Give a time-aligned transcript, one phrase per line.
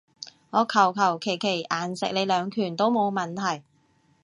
[0.49, 3.63] 我求求其其硬食你兩拳都冇問題